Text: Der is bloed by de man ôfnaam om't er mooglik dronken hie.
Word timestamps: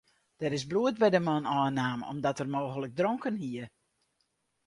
Der 0.39 0.51
is 0.57 0.63
bloed 0.69 0.95
by 1.01 1.09
de 1.13 1.21
man 1.27 1.49
ôfnaam 1.57 1.99
om't 2.09 2.39
er 2.41 2.49
mooglik 2.55 2.93
dronken 2.99 3.37
hie. 3.43 3.65